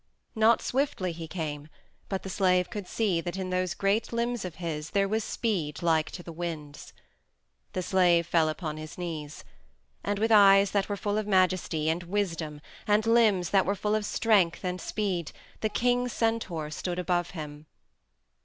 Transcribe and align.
Not 0.33 0.63
swiftly 0.63 1.11
he 1.11 1.27
came, 1.27 1.67
but 2.09 2.23
the 2.23 2.29
slave 2.31 2.71
could 2.71 2.87
see 2.87 3.21
that 3.21 3.37
in 3.37 3.51
those 3.51 3.75
great 3.75 4.11
limbs 4.11 4.43
of 4.43 4.55
his 4.55 4.89
there 4.89 5.07
was 5.07 5.23
speed 5.23 5.83
like 5.83 6.09
to 6.09 6.23
the 6.23 6.31
wind's. 6.31 6.91
The 7.73 7.83
slave 7.83 8.25
fell 8.25 8.49
upon 8.49 8.77
his 8.77 8.97
knees. 8.97 9.43
And 10.03 10.17
with 10.17 10.31
eyes 10.31 10.71
that 10.71 10.89
were 10.89 10.97
full 10.97 11.19
of 11.19 11.27
majesty 11.27 11.87
and 11.87 12.01
wisdom 12.01 12.61
and 12.87 13.05
limbs 13.05 13.51
that 13.51 13.67
were 13.67 13.75
full 13.75 13.93
of 13.93 14.03
strength 14.03 14.63
and 14.63 14.81
speed, 14.81 15.33
the 15.59 15.69
king 15.69 16.07
centaur 16.07 16.71
stood 16.71 16.97
above 16.97 17.29
him. 17.37 17.67